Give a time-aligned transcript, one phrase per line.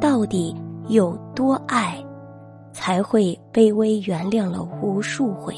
[0.00, 0.54] 到底
[0.88, 2.02] 有多爱，
[2.72, 5.54] 才会卑微原谅了无数回？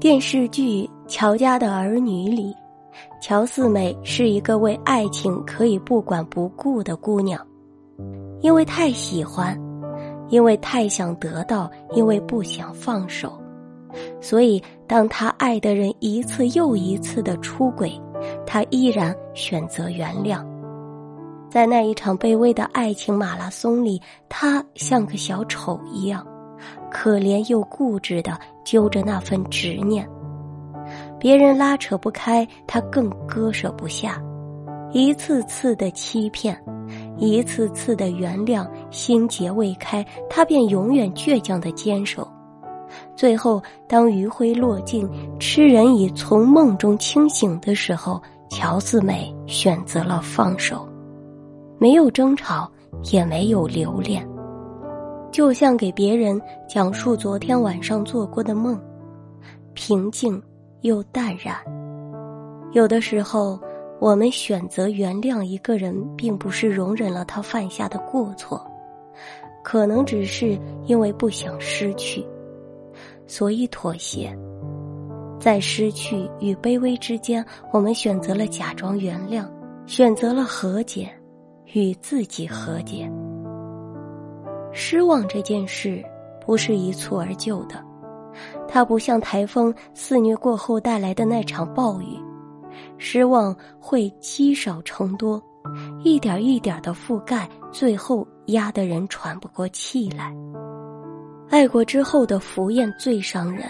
[0.00, 2.54] 电视剧《乔家的儿女》里，
[3.20, 7.44] 乔四美是一个为爱情可以不管不顾的姑娘，
[8.40, 9.58] 因为太喜欢，
[10.28, 13.32] 因为太想得到，因为不想放手，
[14.20, 17.92] 所以当她爱的人一次又一次的出轨。
[18.46, 20.44] 他依然选择原谅，
[21.50, 26.26] 在那一场卑微的爱情马拉松里，他像个小丑一样，
[26.90, 30.08] 可怜又固执的揪着那份执念。
[31.18, 34.22] 别人拉扯不开，他更割舍不下。
[34.92, 36.58] 一次次的欺骗，
[37.18, 42.26] 一次次的原谅，心结未开，他便永远倔强的坚守。
[43.18, 50.88] 最后，当余晖落尽，痴人已从梦中清醒的时候，乔四美选择了放手，
[51.80, 52.70] 没有争吵，
[53.10, 54.24] 也没有留恋，
[55.32, 58.80] 就像给别人讲述昨天晚上做过的梦，
[59.74, 60.40] 平静
[60.82, 61.56] 又淡然。
[62.70, 63.58] 有的时候，
[63.98, 68.64] 我们选择原谅一个人，并不是容忍了他犯下的过错，
[69.64, 72.24] 可能只是因为不想失去。
[73.28, 74.36] 所以妥协，
[75.38, 79.46] 在失去与卑微之间，我们选择了假装原谅，
[79.86, 81.08] 选择了和解，
[81.74, 83.08] 与自己和解。
[84.72, 86.02] 失望这件事
[86.44, 87.84] 不是一蹴而就的，
[88.66, 92.18] 它不像台风肆虐过后带来的那场暴雨，
[92.96, 95.42] 失望会积少成多，
[96.02, 100.34] 一点一点的覆盖，最后压得人喘不过气来。
[101.50, 103.64] 爱过之后的浮艳最伤人，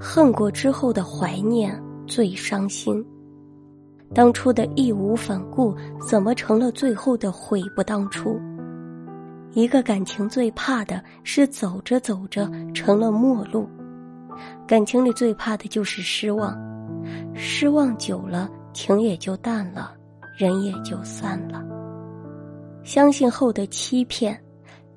[0.00, 3.04] 恨过之后的怀念最伤心。
[4.12, 5.74] 当初的义无反顾，
[6.08, 8.40] 怎么成了最后的悔不当初？
[9.52, 13.68] 一个感情最怕的是走着走着成了陌路。
[14.66, 16.58] 感情里最怕的就是失望，
[17.34, 19.92] 失望久了，情也就淡了，
[20.36, 21.64] 人也就散了。
[22.82, 24.40] 相信后的欺骗。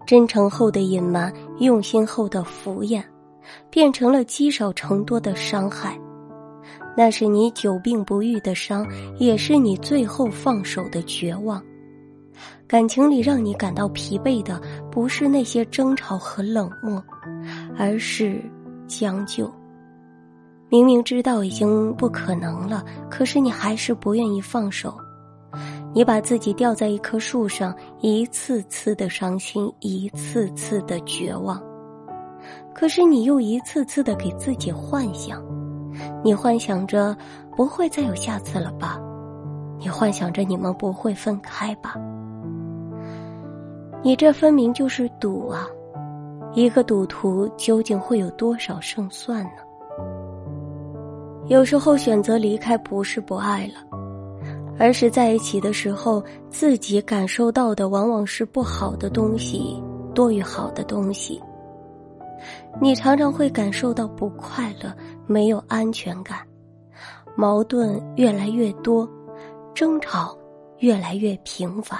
[0.05, 3.03] 真诚后的隐瞒，用心后的敷衍，
[3.69, 5.99] 变成了积少成多的伤害。
[6.97, 8.85] 那是你久病不愈的伤，
[9.17, 11.63] 也是你最后放手的绝望。
[12.67, 14.61] 感情里让你感到疲惫的，
[14.91, 17.03] 不是那些争吵和冷漠，
[17.77, 18.41] 而是
[18.87, 19.51] 将就。
[20.69, 24.95] 明明知道已经不可能了，可是你还是不愿意放手。
[25.93, 31.61] 你把自己吊在一棵树上，一次次的伤心，一次次的绝望。
[32.73, 35.43] 可是你又一次次的给自己幻想，
[36.23, 37.17] 你幻想着
[37.55, 38.99] 不会再有下次了吧？
[39.79, 41.95] 你幻想着你们不会分开吧？
[44.01, 45.67] 你这分明就是赌啊！
[46.53, 49.61] 一个赌徒究竟会有多少胜算呢？
[51.47, 53.99] 有时候选择离开不是不爱了。
[54.79, 59.83] 而是在一起的时候，自己感受到的往往是不好的东西
[60.15, 61.39] 多于好的东西。
[62.81, 64.95] 你常常会感受到不快乐，
[65.27, 66.39] 没有安全感，
[67.35, 69.07] 矛盾越来越多，
[69.75, 70.37] 争吵
[70.77, 71.99] 越来越频繁。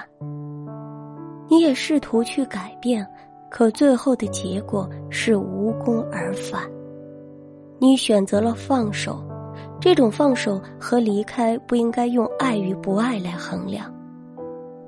[1.50, 3.06] 你也试图去改变，
[3.51, 6.61] 可最后的结果是无功而返。
[7.78, 9.22] 你选择了放手。
[9.81, 13.91] 这种放手和离开不应该用爱与不爱来衡量。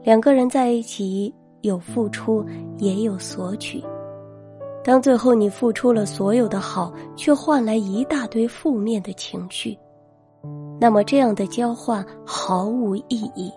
[0.04, 2.46] 两个人在一起，有付出，
[2.78, 3.84] 也有索取。
[4.84, 9.78] 当最后你付出了所有的好，却换来一大堆负面的情绪，
[10.80, 13.52] 那么这样的交换毫无意义。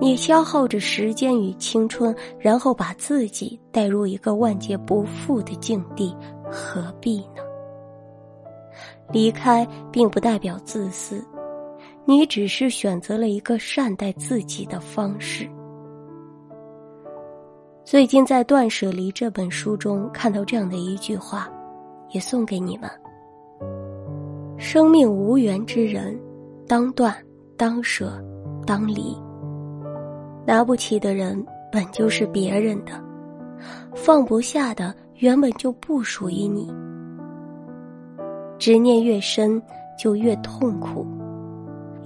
[0.00, 6.16] 你消耗着时间与青春，然后把自己带入一个万劫不复的境地，
[6.50, 7.42] 何必呢？
[9.12, 11.24] 离开并不代表自私，
[12.04, 15.48] 你只是选择了一个善待自己的方式。
[17.84, 21.50] 最近在《断舍离》这本书中看到这样的一句话，
[22.10, 22.90] 也送给你们：
[24.56, 26.18] 生命无缘之人，
[26.66, 27.14] 当断、
[27.56, 28.18] 当舍、
[28.66, 29.14] 当离。
[30.46, 32.92] 拿不起的人本就是别人的，
[33.94, 36.72] 放不下的原本就不属于你。
[38.58, 39.60] 执念越深，
[39.98, 41.06] 就越痛苦。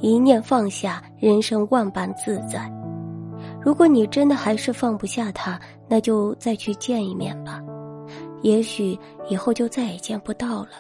[0.00, 2.73] 一念放下，人生万般自在。
[3.61, 7.61] 如果你真的还是放不下他，那就再去见一面吧。
[8.43, 8.99] 也许
[9.29, 10.71] 以后就再也见不到了，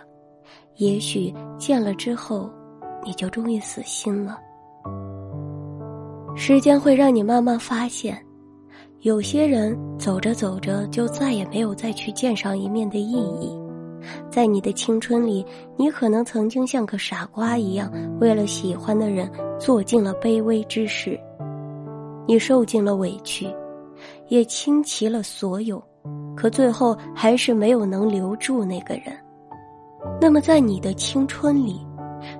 [0.76, 2.48] 也许见了之后，
[3.04, 4.38] 你就终于死心了。
[6.36, 8.24] 时间会让你慢慢发现，
[9.00, 13.58] 有些人走着走着就再也没有再去见上一面的意义。
[14.30, 15.44] 在你的青春里，
[15.76, 21.18] 你可能曾经像个傻瓜一样，为了喜欢的人做尽了卑微之事。
[22.26, 23.48] 你受尽了委屈，
[24.28, 25.82] 也倾其了所有，
[26.36, 29.04] 可最后还是没有能留住那个人。
[30.20, 31.80] 那么，在你的青春里，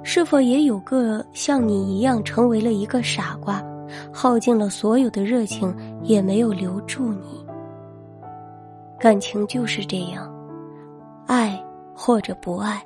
[0.03, 3.65] 是否也有个像你一样成为了一个傻瓜，
[4.13, 7.45] 耗尽了所有的热情，也没有留住你？
[9.01, 10.31] 感情就是这样，
[11.27, 11.58] 爱
[12.01, 12.81] 或者不爱，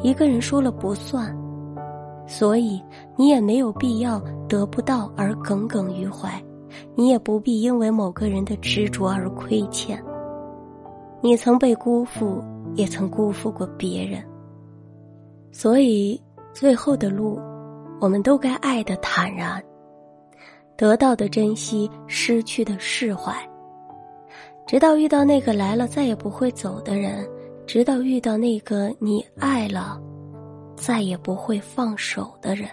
[0.00, 1.36] 一个人说了不算。
[2.24, 2.80] 所以，
[3.16, 6.40] 你也没有必要得不到而耿耿于怀，
[6.94, 10.00] 你也不必因为某个人的执着而亏欠。
[11.20, 12.40] 你曾被辜负，
[12.74, 14.22] 也曾辜负过别人。
[15.50, 17.40] 所以，最后的路，
[18.00, 19.60] 我们都该爱的坦然，
[20.76, 23.34] 得到的珍惜，失去的释怀，
[24.64, 27.26] 直到遇到那个来了再也不会走的人，
[27.68, 30.00] 直到遇到那个你爱了。
[30.78, 32.68] 再也不会放手的人。